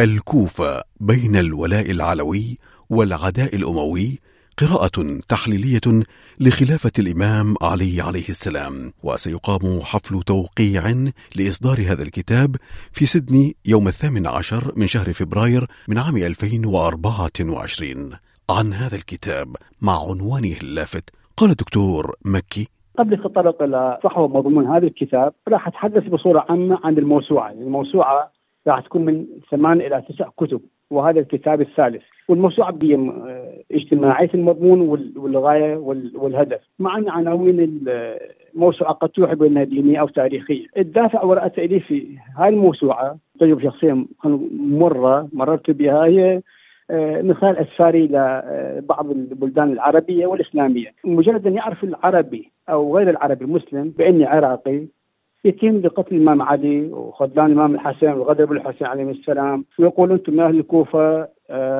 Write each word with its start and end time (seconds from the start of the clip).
الكوفة 0.00 0.82
بين 1.00 1.36
الولاء 1.36 1.90
العلوي 1.90 2.58
والعداء 2.90 3.56
الأموي 3.56 4.20
قراءة 4.58 5.20
تحليلية 5.28 6.04
لخلافة 6.40 6.90
الإمام 6.98 7.54
علي 7.62 8.00
عليه 8.00 8.28
السلام 8.28 8.92
وسيقام 9.02 9.80
حفل 9.82 10.22
توقيع 10.22 10.82
لإصدار 11.36 11.92
هذا 11.92 12.02
الكتاب 12.02 12.56
في 12.92 13.06
سيدني 13.06 13.56
يوم 13.66 13.88
الثامن 13.88 14.26
عشر 14.26 14.72
من 14.76 14.86
شهر 14.86 15.12
فبراير 15.12 15.66
من 15.88 15.98
عام 15.98 16.16
2024 16.16 18.10
عن 18.50 18.72
هذا 18.72 18.94
الكتاب 18.96 19.56
مع 19.82 19.92
عنوانه 20.10 20.56
اللافت 20.62 21.10
قال 21.36 21.50
الدكتور 21.50 22.14
مكي 22.24 22.68
قبل 22.98 23.12
التطرق 23.12 23.62
إلى 23.62 23.98
صحوة 24.04 24.28
مضمون 24.28 24.66
هذا 24.66 24.86
الكتاب 24.86 25.32
راح 25.48 25.68
أتحدث 25.68 26.08
بصورة 26.08 26.46
عامة 26.48 26.78
عن 26.84 26.98
الموسوعة، 26.98 27.50
الموسوعة 27.50 28.35
راح 28.68 28.80
تكون 28.80 29.04
من 29.04 29.26
ثمان 29.50 29.80
إلى 29.80 30.02
تسع 30.08 30.28
كتب 30.36 30.60
وهذا 30.90 31.20
الكتاب 31.20 31.60
الثالث. 31.60 32.02
والموسوعة 32.28 32.72
بي 32.72 33.12
اجتماعية 33.72 34.30
المضمون 34.34 34.80
والغاية 35.16 35.76
والهدف. 36.14 36.60
مع 36.78 36.98
ان 36.98 37.08
عناوين 37.08 37.84
الموسوعه 38.54 38.92
قد 38.92 39.08
توحي 39.08 39.34
بأنها 39.34 39.64
دينية 39.64 40.00
أو 40.00 40.08
تاريخية. 40.08 40.66
الدافع 40.76 41.24
وراء 41.24 41.48
تاليف 41.48 41.92
هذه 42.38 42.48
الموسوعة 42.48 43.18
تجربة 43.40 43.62
شخصية 43.62 44.06
مرة 44.58 45.28
مررت 45.32 45.70
بها 45.70 46.04
هي 46.04 46.42
من 47.22 47.34
خلال 47.34 47.56
أسفاري 47.56 48.04
إلى 48.04 48.42
بعض 48.88 49.10
البلدان 49.10 49.72
العربية 49.72 50.26
والإسلامية، 50.26 50.92
مجرد 51.04 51.46
أن 51.46 51.54
يعرف 51.54 51.84
العربي 51.84 52.50
أو 52.68 52.96
غير 52.96 53.10
العربي 53.10 53.44
المسلم 53.44 53.92
بأني 53.98 54.24
عراقي 54.24 54.86
يتم 55.44 55.80
بقتل 55.80 56.16
الإمام 56.16 56.42
علي 56.42 56.86
وخذلان 56.86 57.46
الإمام 57.46 57.74
الحسن 57.74 58.12
وغدر 58.12 58.44
بالحسين 58.44 58.86
عليه 58.86 59.10
السلام. 59.10 59.64
ويقول 59.78 60.12
أنتم 60.12 60.40
يا 60.40 60.46
أهل 60.46 60.58
الكوفه 60.58 61.28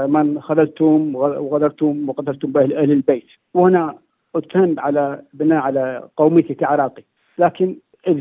من 0.06 0.40
خذلتم 0.40 1.16
وغدرتم 1.16 2.08
وقتلتم 2.08 2.52
باهل 2.52 2.90
البيت. 2.92 3.26
وهنا 3.54 3.94
أتهم 4.36 4.80
على 4.80 5.22
بناء 5.34 5.58
على 5.58 6.08
قوميتي 6.16 6.54
كعراقي. 6.54 7.02
لكن 7.38 7.76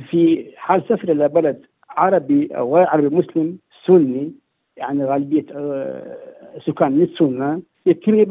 في 0.09 0.45
حال 0.55 0.83
سفر 0.89 1.11
إلى 1.11 1.27
بلد 1.27 1.65
عربي 1.89 2.47
أو 2.47 2.75
غير 2.75 2.87
عربي 2.87 3.15
مسلم 3.15 3.57
سني 3.85 4.31
يعني 4.77 5.05
غالبية 5.05 5.45
سكان 6.65 7.01
السنة 7.01 7.61
يتم 7.85 8.25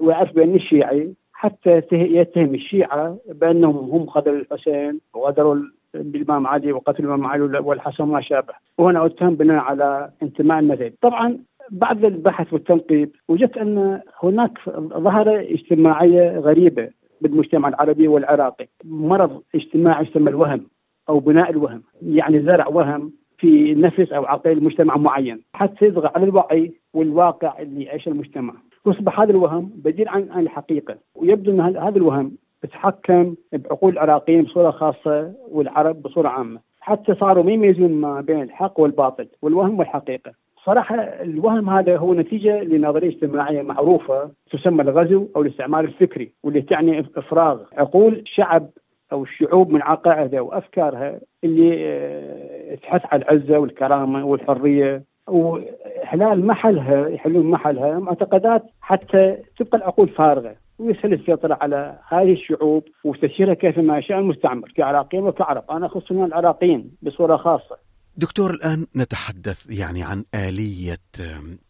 ويعرف 0.00 0.34
باني 0.34 0.58
شيعي 0.58 1.14
حتى 1.32 1.82
يتهم 1.92 2.54
الشيعة 2.54 3.16
بأنهم 3.28 3.90
هم 3.90 4.06
خذلوا 4.06 4.40
الحسين 4.40 5.00
وغدروا 5.14 5.56
بالإمام 5.94 6.46
علي 6.46 6.72
وقتل 6.72 7.04
الإمام 7.04 7.26
علي 7.26 7.58
والحسن 7.58 8.04
وما 8.04 8.20
شابه. 8.20 8.54
وهنا 8.78 9.06
أتهم 9.06 9.34
بناء 9.34 9.56
على 9.56 10.10
انتماء 10.22 10.58
المذهب. 10.58 10.92
طبعا 11.00 11.38
بعد 11.70 12.04
البحث 12.04 12.52
والتنقيب 12.52 13.10
وجدت 13.28 13.56
أن 13.56 14.00
هناك 14.22 14.58
ظاهرة 14.78 15.40
اجتماعية 15.40 16.38
غريبة 16.38 16.88
بالمجتمع 17.20 17.68
العربي 17.68 18.08
والعراقي. 18.08 18.68
مرض 18.84 19.42
اجتماعي 19.54 20.04
يسمى 20.04 20.30
الوهم 20.30 20.66
أو 21.08 21.18
بناء 21.18 21.50
الوهم 21.50 21.82
يعني 22.02 22.42
زرع 22.42 22.68
وهم 22.68 23.12
في 23.38 23.74
نفس 23.74 24.12
أو 24.12 24.24
عقل 24.24 24.64
مجتمع 24.64 24.96
معين 24.96 25.42
حتى 25.52 25.86
يطغى 25.86 26.10
على 26.14 26.24
الوعي 26.24 26.72
والواقع 26.94 27.58
اللي 27.58 27.84
يعيشه 27.84 28.08
المجتمع. 28.08 28.54
يصبح 28.86 29.20
هذا 29.20 29.30
الوهم 29.30 29.70
بديل 29.74 30.08
عن 30.08 30.28
عن 30.30 30.42
الحقيقة. 30.42 30.96
ويبدو 31.14 31.50
أن 31.50 31.60
هذا 31.60 31.96
الوهم 31.96 32.32
يتحكم 32.64 33.34
بعقول 33.52 33.92
العراقيين 33.92 34.42
بصورة 34.42 34.70
خاصة 34.70 35.32
والعرب 35.50 36.02
بصورة 36.02 36.28
عامة. 36.28 36.60
حتى 36.80 37.14
صاروا 37.14 37.44
ما 37.44 37.52
يميزون 37.52 37.92
ما 37.92 38.20
بين 38.20 38.42
الحق 38.42 38.80
والباطل 38.80 39.28
والوهم 39.42 39.78
والحقيقة. 39.78 40.32
صراحة 40.64 40.96
الوهم 40.96 41.70
هذا 41.70 41.96
هو 41.96 42.14
نتيجة 42.14 42.62
لنظرية 42.62 43.08
اجتماعية 43.08 43.62
معروفة 43.62 44.30
تسمى 44.50 44.82
الغزو 44.82 45.26
أو 45.36 45.42
الاستعمار 45.42 45.84
الفكري 45.84 46.32
واللي 46.42 46.62
تعني 46.62 47.00
إفراغ. 47.16 47.60
عقول 47.78 48.12
الشعب 48.14 48.68
أو 49.12 49.22
الشعوب 49.22 49.70
من 49.70 49.82
عقائدها 49.82 50.40
وأفكارها 50.40 51.20
اللي 51.44 52.78
تحث 52.82 53.02
على 53.12 53.22
العزة 53.22 53.58
والكرامة 53.58 54.26
والحرية. 54.26 55.02
وإحلال 55.28 56.46
محلها 56.46 57.08
يحلون 57.08 57.46
محلها 57.46 57.98
معتقدات 57.98 58.62
حتى 58.80 59.36
تبقى 59.58 59.78
العقول 59.78 60.08
فارغة. 60.08 60.54
ويسهل 60.78 61.12
السيطرة 61.12 61.58
على 61.60 61.98
هذه 62.08 62.32
الشعوب 62.32 62.84
وتسييرها 63.04 63.54
كيفما 63.54 63.98
يشاء 63.98 64.18
المستعمر 64.18 64.72
كعراقيين 64.76 65.22
وكعرب 65.22 65.70
أنا 65.70 65.86
أخص 65.86 66.12
هنا 66.12 66.26
العراقيين 66.26 66.90
بصورة 67.02 67.36
خاصة. 67.36 67.76
دكتور 68.16 68.50
الآن 68.50 68.86
نتحدث 68.96 69.80
يعني 69.80 70.02
عن 70.02 70.24
آلية 70.34 70.96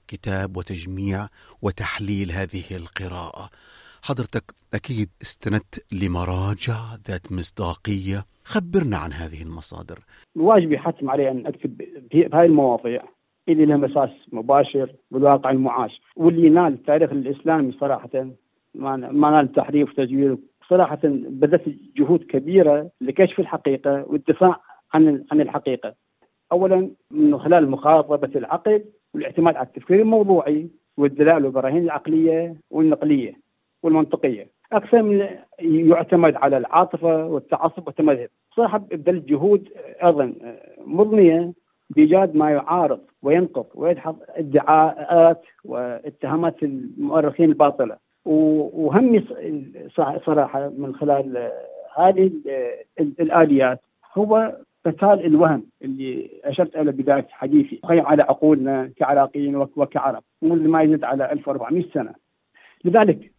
كتاب 0.09 0.57
وتجميع 0.57 1.27
وتحليل 1.63 2.31
هذه 2.31 2.77
القراءة. 2.77 3.51
حضرتك 4.03 4.45
أكيد 4.75 5.09
استندت 5.23 5.87
لمراجع 5.93 6.77
ذات 7.09 7.33
مصداقية. 7.33 8.25
خبرنا 8.45 8.97
عن 8.97 9.13
هذه 9.13 9.43
المصادر. 9.43 9.99
واجبي 10.37 10.79
حتم 10.79 11.11
علي 11.11 11.31
أن 11.31 11.47
أكتب 11.47 11.77
بهذه 12.13 12.45
المواضيع 12.45 13.03
اللي 13.49 13.65
لها 13.65 13.77
مساس 13.77 14.11
مباشر 14.33 14.93
بالواقع 15.11 15.51
المعاش. 15.51 16.01
واللي 16.17 16.51
نال 16.51 16.73
التاريخ 16.73 17.11
الإسلامي 17.11 17.73
صراحة 17.81 18.11
ما 18.75 19.31
نال 19.31 19.53
تحريف 19.53 19.91
وتزوير 19.91 20.37
صراحة 20.69 20.99
بذلت 21.05 21.63
جهود 21.97 22.25
كبيرة 22.25 22.91
لكشف 23.01 23.41
الحقيقة 23.41 24.05
والدفاع 24.07 24.61
عن 24.95 25.25
عن 25.33 25.41
الحقيقة. 25.41 25.95
أولا 26.53 26.91
من 27.11 27.39
خلال 27.39 27.71
مخاطبة 27.71 28.31
العقل 28.37 28.85
والاعتماد 29.15 29.57
على 29.57 29.67
التفكير 29.67 30.01
الموضوعي 30.01 30.69
والدلائل 30.97 31.45
والبراهين 31.45 31.83
العقلية 31.85 32.57
والنقلية 32.71 33.35
والمنطقية. 33.83 34.47
أكثر 34.73 35.03
من 35.03 35.29
يعتمد 35.61 36.37
على 36.37 36.57
العاطفة 36.57 37.27
والتعصب 37.27 37.87
والتمذهب. 37.87 38.29
صراحة 38.57 38.79
بذلت 38.79 39.29
جهود 39.29 39.69
أيضا 40.05 40.35
مضنية 40.87 41.53
بإيجاد 41.91 42.37
ما 42.37 42.51
يعارض 42.51 43.01
وينقض 43.23 43.67
ويدحض 43.75 44.17
ادعاءات 44.29 45.43
واتهامات 45.65 46.63
المؤرخين 46.63 47.49
الباطلة. 47.49 47.97
وهمي 48.25 49.25
صراحة 50.27 50.69
من 50.69 50.95
خلال 50.95 51.51
هذه 51.97 52.33
الآليات 53.01 53.81
هو 54.15 54.57
قتال 54.87 55.27
الوهم 55.27 55.67
اللي 55.83 56.31
أشرت 56.45 56.77
إلى 56.77 56.93
بداية 56.93 57.27
حديثي 57.31 57.81
خيم 57.87 58.07
على 58.07 58.23
عقولنا 58.23 58.91
كعراقيين 58.97 59.57
وكعرب 59.57 60.23
منذ 60.43 60.69
ما 60.69 60.83
يزيد 60.83 61.05
على 61.05 61.33
1400 61.33 61.85
سنة. 61.95 62.15
لذلك 62.85 63.33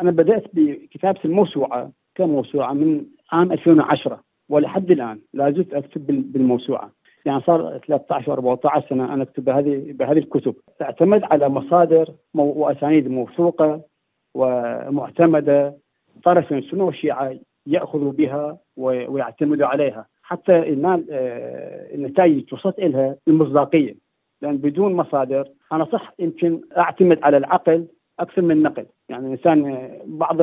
أنا 0.00 0.10
بدأت 0.10 0.44
بكتابة 0.52 1.20
الموسوعة 1.24 1.90
كموسوعة 2.14 2.72
من 2.72 3.04
عام 3.32 3.52
2010 3.52 4.20
ولحد 4.48 4.90
الآن 4.90 5.20
لا 5.34 5.50
زلت 5.50 5.74
أكتب 5.74 6.32
بالموسوعة. 6.32 6.90
يعني 7.24 7.40
صار 7.40 7.78
13 7.86 8.32
14 8.32 8.88
سنة 8.88 9.14
أنا 9.14 9.22
أكتب 9.22 9.44
بهذه 9.44 9.92
بهذه 9.92 10.18
الكتب. 10.18 10.54
تعتمد 10.78 11.24
على 11.24 11.48
مصادر 11.48 12.10
وأسانيد 12.34 13.08
موثوقة 13.08 13.80
ومعتمدة 14.36 15.74
طرف 16.24 16.52
السنة 16.52 16.84
والشيعة 16.84 17.34
يأخذوا 17.66 18.12
بها 18.12 18.58
ويعتمدوا 18.76 19.66
عليها. 19.66 20.06
حتى 20.22 20.68
ينال 20.68 21.04
النتائج 21.94 22.44
توصلت 22.44 22.80
لها 22.80 23.16
المصداقية. 23.28 23.94
لأن 24.42 24.56
بدون 24.56 24.94
مصادر 24.94 25.48
أنا 25.72 25.84
صح 25.84 26.12
يمكن 26.18 26.60
أعتمد 26.78 27.18
على 27.22 27.36
العقل 27.36 27.86
أكثر 28.20 28.42
من 28.42 28.50
النقل. 28.50 28.86
يعني 29.08 29.26
الإنسان 29.26 29.90
بعض 30.06 30.42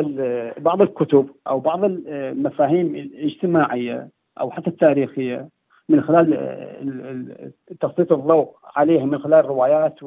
بعض 0.57 0.81
الكتب 0.81 1.29
أو 1.47 1.59
بعض 1.59 1.83
المفاهيم 1.83 2.95
الاجتماعية 2.95 4.09
أو 4.39 4.51
حتى 4.51 4.69
التاريخية 4.69 5.49
من 5.89 6.01
خلال 6.01 7.51
تسليط 7.79 8.11
الضوء 8.13 8.51
عليها 8.75 9.05
من 9.05 9.19
خلال 9.19 9.39
الروايات 9.39 10.03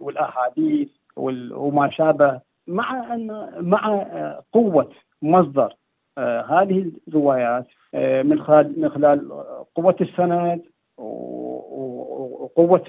والأحاديث 0.00 0.88
وما 1.16 1.90
شابه 1.90 2.40
مع 2.66 3.14
ان 3.14 3.50
مع 3.60 4.06
قوة 4.52 4.92
مصدر 5.22 5.74
هذه 6.18 6.92
الروايات 7.08 7.66
من 7.94 8.42
خلال 8.42 8.80
من 8.80 8.88
خلال 8.88 9.30
قوة 9.74 9.96
السند 10.00 10.62
وقوه 10.98 12.82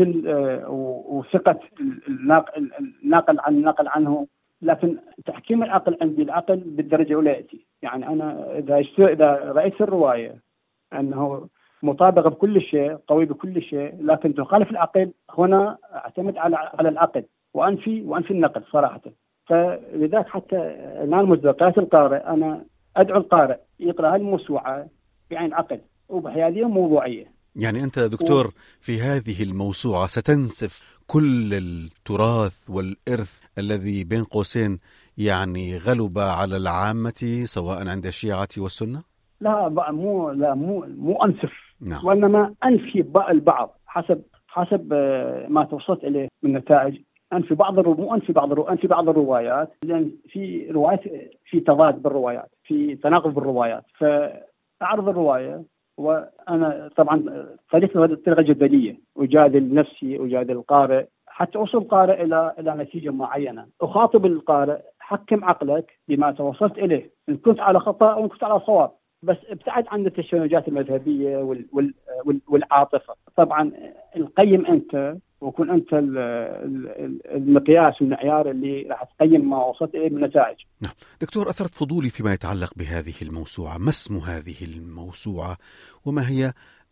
وثقة 1.09 1.59
الناقل 2.07 3.39
عن 3.39 3.56
النقل 3.56 3.88
عنه. 3.88 4.27
لكن 4.62 4.97
تحكيم 5.25 5.63
العقل 5.63 5.97
عندي 6.01 6.21
العقل 6.21 6.56
بالدرجة 6.56 7.07
الأولى 7.07 7.29
يأتي. 7.29 7.65
يعني 7.81 8.07
أنا 8.07 8.57
إذا 8.57 8.77
إذا 9.00 9.31
رأيت 9.33 9.73
في 9.73 9.81
الرواية 9.81 10.35
أنه 10.94 11.47
مطابقة 11.83 12.29
بكل 12.29 12.62
شيء 12.62 12.95
قوي 12.95 13.25
بكل 13.25 13.62
شيء 13.62 13.95
لكن 14.00 14.33
تخالف 14.35 14.71
العقل 14.71 15.12
هنا 15.38 15.77
أعتمد 15.95 16.38
على 16.38 16.56
على 16.56 16.89
العقل. 16.89 17.23
وأنفي 17.53 18.03
وأنفي 18.03 18.31
النقل 18.31 18.63
صراحة. 18.71 19.01
فلذلك 19.51 20.27
حتى 20.27 20.57
الآن 21.03 21.25
مصداقيات 21.25 21.77
القارئ 21.77 22.18
أنا 22.18 22.65
أدعو 22.98 23.18
القارئ 23.18 23.57
يقرأ 23.80 24.15
الموسوعة 24.15 24.88
بعين 25.31 25.45
العقل 25.45 25.80
وبحياديه 26.09 26.65
موضوعية 26.65 27.25
يعني 27.56 27.83
أنت 27.83 28.00
دكتور 28.00 28.51
في 28.80 29.01
هذه 29.01 29.44
الموسوعة 29.44 30.07
ستنسف 30.07 31.01
كل 31.07 31.53
التراث 31.53 32.69
والإرث 32.69 33.42
الذي 33.57 34.03
بين 34.03 34.24
قوسين 34.24 34.80
يعني 35.18 35.77
غلب 35.77 36.19
على 36.19 36.57
العامة 36.57 37.44
سواء 37.45 37.88
عند 37.88 38.06
الشيعة 38.06 38.50
والسنة؟ 38.57 39.04
لا 39.42 39.69
مو 39.92 40.31
لا 40.31 40.56
مو 40.56 40.86
مو 40.97 41.24
أنسف 41.24 41.51
نعم. 41.81 42.06
وإنما 42.06 42.54
انفي 42.65 43.06
البعض 43.31 43.80
حسب 43.88 44.21
حسب 44.47 44.94
آه، 44.94 45.47
ما 45.50 45.63
توصلت 45.63 46.04
إليه 46.04 46.27
من 46.44 46.54
نتائج 46.54 47.01
انفي 47.33 47.56
بعض 47.56 47.80
مو 47.80 48.13
انفي 48.13 48.33
بعض 48.33 48.60
انفي 48.60 48.88
بعض 48.88 49.10
الروايات 49.10 49.74
لأن 49.86 50.12
في 50.30 50.72
روايات 50.72 51.01
في 51.45 51.60
تضاد 51.60 52.01
بالروايات 52.01 52.50
في 52.63 52.95
تناقض 52.95 53.33
بالروايات. 53.33 53.83
فأعرض 53.98 55.10
الرواية 55.10 55.63
وأنا 55.98 56.89
طبعا 56.95 57.48
طريقة 57.72 58.06
الطريقة 58.06 58.42
جدليه 58.42 58.98
أجادل 59.18 59.74
نفسي 59.74 60.25
أجادل 60.25 60.51
القارئ 60.51 61.06
حتى 61.28 61.57
أوصل 61.57 61.78
القارئ 61.78 62.24
إلى 62.24 62.54
إلى 62.60 62.75
نتيجة 62.75 63.10
معينة. 63.10 63.66
أخاطب 63.81 64.25
القارئ 64.25 64.80
حكم 65.00 65.45
عقلك 65.45 66.00
بما 66.07 66.31
توصلت 66.31 66.78
إليه 66.78 67.10
إن 67.30 67.38
كنت 67.38 67.60
على 67.60 67.80
خطأ 67.80 68.13
أو 68.13 68.24
إن 68.24 68.28
كنت 68.28 68.44
على 68.44 68.60
صواب. 68.60 68.92
بس 69.23 69.38
ابتعد 69.50 69.85
عن 69.88 70.06
التشنجات 70.06 70.68
المذهبية 70.68 71.38
وال 71.38 71.65
وال 71.71 71.94
والعاطفة. 72.47 73.13
طبعا 73.38 73.71
القيم 74.15 74.65
أنت 74.65 75.18
وكون 75.41 75.69
أنت 75.69 75.94
المقياس 77.35 78.01
والمعيار 78.01 78.51
اللي 78.51 78.88
راح 78.89 79.03
تقيم 79.03 79.50
ما 79.50 79.65
وصلت 79.65 79.95
إليه 79.95 80.09
من 80.09 80.23
نتائج. 80.23 80.57
نعم، 80.81 80.94
دكتور 81.21 81.50
أثرت 81.50 81.73
فضولي 81.73 82.09
فيما 82.09 82.33
يتعلق 82.33 82.73
بهذه 82.77 83.13
الموسوعة، 83.21 83.77
ما 83.77 83.89
اسم 83.89 84.18
هذه 84.18 84.75
الموسوعة؟ 84.75 85.57
وما 86.06 86.29
هي 86.29 86.45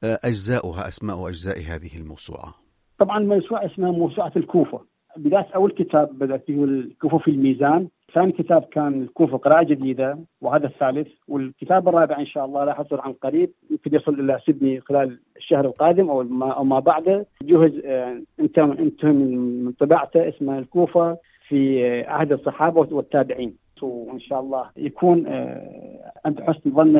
آه، 0.03 0.19
أجزاؤها 0.23 0.87
أسماء 0.87 1.27
أجزاء 1.27 1.59
هذه 1.59 1.97
الموسوعة؟ 1.97 2.55
طبعا 2.99 3.17
الموسوعة 3.17 3.65
اسمها 3.65 3.91
موسوعة 3.91 4.31
الكوفة، 4.35 4.81
بداية 5.17 5.47
أول 5.55 5.71
كتاب 5.71 6.19
بدأت 6.19 6.43
فيه 6.45 6.87
في 7.17 7.31
الميزان. 7.31 7.87
ثاني 8.13 8.31
كتاب 8.31 8.61
كان 8.61 9.01
الكوفة 9.01 9.37
قراءة 9.37 9.63
جديدة 9.63 10.19
وهذا 10.41 10.67
الثالث. 10.67 11.07
والكتاب 11.27 11.89
الرابع 11.89 12.19
إن 12.19 12.25
شاء 12.25 12.45
الله 12.45 12.63
راح 12.63 12.79
يصدر 12.79 13.01
عن 13.01 13.13
قريب 13.13 13.51
يمكن 13.71 13.95
يصل 13.95 14.19
إلى 14.19 14.39
سيدني 14.45 14.81
خلال 14.81 15.19
الشهر 15.37 15.65
القادم 15.65 16.09
أو 16.09 16.23
ما, 16.23 16.51
أو 16.51 16.63
ما 16.63 16.79
بعده. 16.79 17.25
جهز 17.43 17.71
آه، 17.85 18.21
أنت 18.39 18.59
أنت 18.59 19.05
من 19.05 19.71
طباعته 19.71 20.29
اسمه 20.29 20.59
الكوفة 20.59 21.17
في 21.47 21.85
آه، 21.85 22.09
عهد 22.09 22.31
الصحابة 22.31 22.87
والتابعين. 22.91 23.55
وإن 23.81 24.19
شاء 24.19 24.39
الله 24.39 24.69
يكون 24.77 25.27
آه، 25.27 26.11
عند 26.25 26.41
حسن 26.41 26.71
ظن 26.71 26.97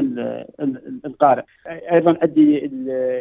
القارئ. 1.05 1.43
أيضا 1.67 2.17
عندي 2.21 2.65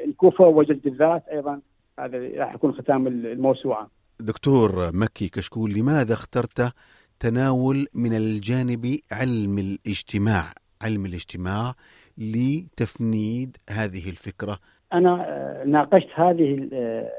الكوفة 0.04 0.46
وجلد 0.46 0.86
الذات 0.86 1.22
أيضا 1.28 1.60
هذا 1.98 2.30
راح 2.38 2.54
يكون 2.54 2.72
ختام 2.72 3.06
الموسوعة. 3.06 3.97
دكتور 4.20 4.70
مكي 4.94 5.28
كشكول 5.28 5.70
لماذا 5.72 6.12
اخترت 6.12 6.74
تناول 7.20 7.86
من 7.94 8.12
الجانب 8.12 8.98
علم 9.12 9.58
الاجتماع 9.58 10.52
علم 10.82 11.06
الاجتماع 11.06 11.74
لتفنيد 12.18 13.56
هذه 13.70 14.10
الفكرة؟ 14.10 14.58
أنا 14.92 15.24
آه، 15.28 15.64
ناقشت 15.64 16.08
هذه 16.14 16.68
آه، 16.72 17.10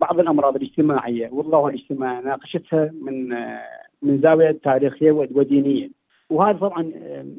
بعض 0.00 0.20
الأمراض 0.20 0.56
الاجتماعية. 0.56 1.28
والله 1.32 1.68
الاجتماعي 1.68 2.24
ناقشتها 2.24 2.90
من 3.02 3.32
آه، 3.32 3.62
من 4.02 4.20
زاوية 4.20 4.58
تاريخية 4.64 5.12
ودينية. 5.12 5.90
وهذا 6.30 6.58
طبعا 6.58 6.92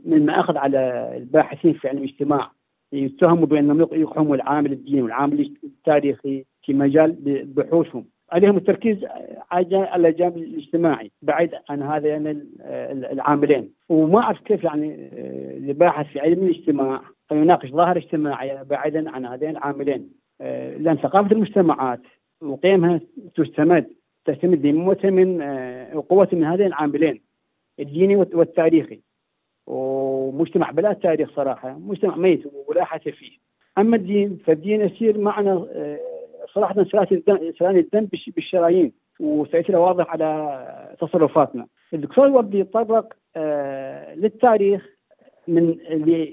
مما 0.06 0.40
أخذ 0.40 0.58
على 0.58 1.12
الباحثين 1.18 1.74
في 1.74 1.88
علم 1.88 1.98
الاجتماع. 1.98 2.52
يتهموا 2.92 3.46
بأنهم 3.46 3.88
يقحموا 3.92 4.36
العامل 4.36 4.72
الديني 4.72 5.02
والعامل 5.02 5.54
التاريخي 5.64 6.46
في 6.64 6.74
مجال 6.74 7.16
بحوثهم. 7.46 8.06
عليهم 8.31 8.57
التركيز 8.57 8.97
على 9.51 10.07
الجانب 10.09 10.38
الاجتماعي 10.38 11.12
بعيد 11.21 11.51
عن 11.69 11.81
هذين 11.81 12.27
العاملين. 13.12 13.74
وما 13.89 14.19
أعرف 14.19 14.39
كيف 14.39 14.63
يعني 14.63 15.09
اللي 15.57 15.74
باحث 15.74 16.06
في 16.06 16.19
علم 16.19 16.44
الاجتماع 16.44 17.01
يناقش 17.31 17.69
ظاهره 17.69 17.97
اجتماعيه 17.97 18.63
بعيدا 18.63 19.09
عن 19.09 19.25
هذين 19.25 19.50
العاملين. 19.50 20.09
آه، 20.41 20.77
لأن 20.77 20.97
ثقافة 20.97 21.31
المجتمعات 21.31 22.01
وقيمها 22.41 23.01
تستمد 23.35 23.88
تعتمد 24.25 24.62
بموتها 24.62 25.09
من 25.09 25.41
آه، 25.41 25.97
وقوة 25.97 26.27
من 26.33 26.44
هذين 26.44 26.65
العاملين 26.65 27.21
الديني 27.80 28.15
والتاريخي. 28.15 29.00
ومجتمع 29.68 30.71
بلا 30.71 30.94
تاريخ 30.94 31.35
صراحة 31.35 31.77
مجتمع 31.80 32.15
ميت 32.15 32.44
ولا 32.68 32.83
حتى 32.83 33.12
فيه. 33.12 33.38
أما 33.77 33.95
الدين 33.95 34.38
فالدين 34.45 34.81
يسير 34.81 35.18
معنا 35.18 35.68
آه، 35.71 36.00
صراحة 36.57 36.83
سلالة 37.59 37.80
الدم 37.80 38.07
بالشرايين 38.36 38.92
وتاثيرها 39.19 39.80
واضح 39.80 40.09
على 40.09 40.95
تصرفاتنا. 41.00 41.68
الدكتور 41.94 42.25
الوردي 42.25 42.59
يتطرق 42.59 43.13
آه 43.36 44.15
للتاريخ 44.15 44.86
من 45.48 45.77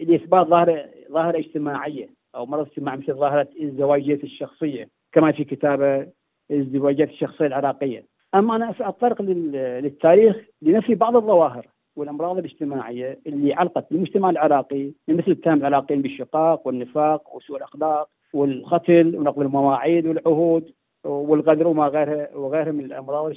لاثبات 0.09 0.47
ظاهره 0.47 0.85
ظاهرة 1.13 1.39
اجتماعية 1.39 2.09
أو 2.35 2.47
مرض 2.47 2.67
اجتماعي 2.67 2.97
مثل 2.97 3.15
ظاهرة 3.15 3.49
الزواجية 3.61 4.21
الشخصية 4.25 4.89
كما 5.13 5.33
في 5.33 5.45
كتابة 5.45 6.07
الزواجية 6.51 7.05
الشخصية 7.05 7.47
العراقية. 7.47 8.05
أما 8.35 8.57
أنا 8.57 8.71
اتطرق 8.81 9.23
للتاريخ 9.23 10.37
لنفي 10.63 10.95
بعض 10.95 11.17
الظواهر 11.17 11.67
والأمراض 11.97 12.39
الاجتماعية 12.39 13.19
اللي 13.27 13.55
علقت 13.55 13.87
بالمجتمع 13.91 14.31
العراقي 14.31 14.93
مثل 15.09 15.31
اتهام 15.31 15.59
العراقيين 15.59 16.03
بالشقاق 16.03 16.67
والنفاق 16.67 17.37
وسوء 17.37 17.57
الأخلاق 17.57 18.09
والقتل 18.35 19.17
ونقض 19.17 19.41
المواعيد 19.41 20.07
والعهود 20.07 20.73
والغدر 21.05 21.67
وما 21.67 21.87
غيرها 21.87 22.37
وغيرها 22.37 22.73
من 22.73 22.85
الأمراض 22.85 23.33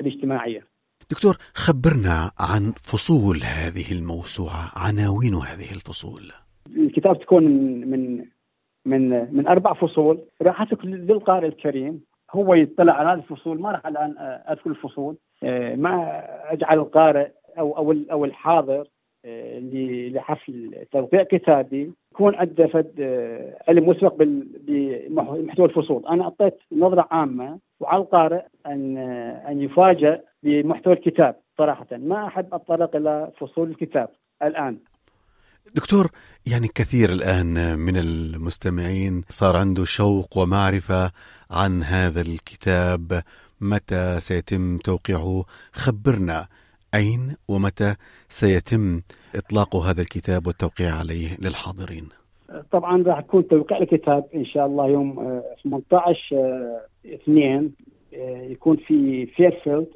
الاجتماعية. 0.00 0.66
دكتور 1.10 1.36
خبرنا 1.54 2.30
عن 2.38 2.72
فصول 2.82 3.36
هذه 3.36 3.98
الموسوعة، 3.98 4.72
عناوين 4.76 5.34
هذه 5.34 5.70
الفصول. 5.76 6.22
الكتاب 6.76 7.20
تكون 7.20 7.44
من 7.44 7.88
من 7.90 8.28
من 8.86 9.34
من 9.36 9.46
أربع 9.46 9.72
فصول 9.72 10.18
راح 10.42 10.62
اترك 10.62 10.84
للقارئ 10.84 11.46
الكريم 11.46 12.00
هو 12.30 12.54
يطلع 12.54 12.92
على 12.92 13.08
هذه 13.08 13.18
الفصول 13.18 13.60
ما 13.60 13.70
راح 13.70 13.86
الآن 13.86 14.14
أدخل 14.46 14.70
الفصول 14.70 15.16
ما 15.76 16.22
أجعل 16.52 16.78
القارئ 16.78 17.30
أو 17.58 17.76
أو 17.76 17.94
أو 18.12 18.24
الحاضر 18.24 18.88
لحفل 19.24 20.84
توقيع 20.92 21.22
كتابي 21.22 21.92
يكون 22.12 22.34
عنده 22.34 22.66
فد 22.66 23.00
آه، 23.00 23.56
علم 23.68 23.88
مسبق 23.88 24.14
بمحتوى 24.18 25.66
الفصول، 25.66 26.06
أنا 26.06 26.24
أعطيت 26.24 26.58
نظرة 26.72 27.08
عامة 27.10 27.58
وعلى 27.80 28.02
القارئ 28.02 28.42
أن 28.66 28.96
آه، 28.98 29.50
أن 29.50 29.62
يفاجئ 29.62 30.20
بمحتوى 30.42 30.92
الكتاب 30.92 31.36
صراحة، 31.58 31.86
ما 31.92 32.26
أحب 32.26 32.54
أتطرق 32.54 32.96
إلى 32.96 33.32
فصول 33.40 33.70
الكتاب 33.70 34.08
الآن. 34.42 34.78
دكتور 35.74 36.10
يعني 36.46 36.68
كثير 36.74 37.10
الآن 37.10 37.78
من 37.78 37.96
المستمعين 37.96 39.22
صار 39.28 39.56
عنده 39.56 39.84
شوق 39.84 40.38
ومعرفة 40.38 41.10
عن 41.50 41.82
هذا 41.82 42.20
الكتاب 42.20 43.22
متى 43.60 44.20
سيتم 44.20 44.78
توقيعه؟ 44.78 45.44
خبرنا 45.72 46.46
أين 46.94 47.36
ومتى 47.48 47.94
سيتم 48.28 49.00
إطلاق 49.34 49.76
هذا 49.76 50.02
الكتاب 50.02 50.46
والتوقيع 50.46 50.94
عليه 50.94 51.36
للحاضرين؟ 51.42 52.08
طبعا 52.72 53.02
راح 53.02 53.18
يكون 53.18 53.48
توقيع 53.48 53.78
الكتاب 53.78 54.24
إن 54.34 54.44
شاء 54.44 54.66
الله 54.66 54.88
يوم 54.88 55.42
18 55.64 56.36
آه، 56.36 56.80
2 57.06 57.70
آه، 58.14 58.16
آه، 58.16 58.42
يكون 58.42 58.76
في 58.76 59.26
فيرفيلد 59.26 59.86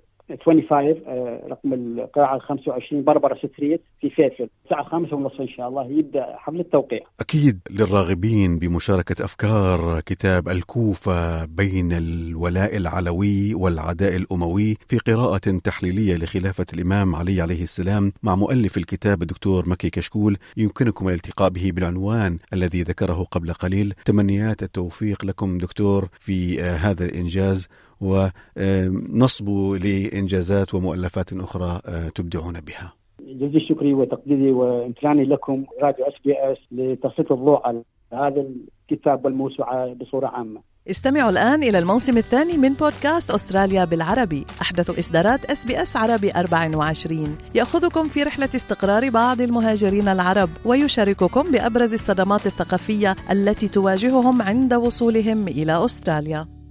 25 0.44 1.02
آه، 1.06 1.40
رقم 1.50 1.72
القاعة 1.72 2.38
25 2.38 3.04
Barbara 3.04 3.34
Street 3.34 3.80
في 4.00 4.10
فيرفيلد 4.10 4.48
الساعة 4.64 4.84
5 4.84 5.16
ونص 5.16 5.40
إن 5.40 5.48
شاء 5.48 5.68
الله 5.68 5.86
يبدأ 5.90 6.36
حفل 6.36 6.60
التوقيع. 6.60 7.00
أكيد 7.20 7.60
للراغبين 7.70 8.58
بمشاركة 8.58 9.24
أفكار 9.24 10.00
كتاب 10.00 10.48
الكوفة 10.48 11.44
بين 11.44 11.92
الولاء 11.92 12.76
العلوي 12.76 13.54
والعداء 13.54 14.16
الأموي 14.16 14.76
في 14.88 14.98
قراءة 14.98 15.58
تحليلية 15.64 16.16
لخلافة 16.16 16.66
الإمام 16.74 17.14
علي 17.14 17.40
عليه 17.40 17.62
السلام 17.62 18.12
مع 18.22 18.36
مؤلف 18.36 18.76
الكتاب 18.76 19.22
الدكتور 19.22 19.68
مكي 19.68 19.90
كشكول. 19.90 20.36
يمكنكم 20.56 21.08
الالتقاء 21.08 21.48
به 21.50 21.70
بالعنوان 21.74 22.38
الذي 22.52 22.82
ذكره 22.82 23.26
قبل 23.30 23.52
قليل. 23.52 23.94
تمنيات 24.04 24.62
التوفيق 24.62 25.24
لكم 25.24 25.58
دكتور 25.58 26.08
في 26.20 26.62
آه، 26.62 26.76
هذا 26.76 27.04
الإنجاز. 27.04 27.68
ونصبو 28.00 29.48
لإنجازات 29.84 30.74
ومؤلفات 30.74 31.32
أخرى 31.32 31.80
آه، 31.86 32.08
تبدعون 32.08 32.60
بها. 32.60 32.92
جزيل 33.20 33.62
شكري 33.68 33.94
وتقديري 33.94 34.52
وامتناني 34.52 35.24
لكم 35.24 35.64
راديو 35.82 36.04
إس 36.06 36.14
بي 36.24 36.32
إس 36.32 36.58
لتسليط 36.72 37.32
الضوء 37.32 37.66
على 37.66 37.82
هذا 38.12 38.46
الكتاب 38.90 39.24
والموسوعة 39.24 39.94
بصورة 39.94 40.26
عامة. 40.26 40.60
استمعوا 40.90 41.30
الآن 41.30 41.62
إلى 41.62 41.78
الموسم 41.78 42.16
الثاني 42.18 42.56
من 42.56 42.72
بودكاست 42.72 43.30
أستراليا 43.30 43.84
بالعربي. 43.84 44.44
أحدث 44.62 44.98
إصدارات 44.98 45.44
إس 45.44 45.66
بي 45.66 45.82
إس 45.82 45.96
عربي 45.96 46.30
24 46.30 47.38
يأخذكم 47.54 48.04
في 48.04 48.22
رحلة 48.22 48.48
استقرار 48.54 49.10
بعض 49.10 49.40
المهاجرين 49.40 50.08
العرب 50.08 50.50
ويشارككم 50.64 51.52
بأبرز 51.52 51.94
الصدمات 51.94 52.46
الثقافية 52.46 53.16
التي 53.30 53.68
تواجههم 53.68 54.42
عند 54.42 54.74
وصولهم 54.74 55.48
إلى 55.48 55.84
أستراليا. 55.84 56.63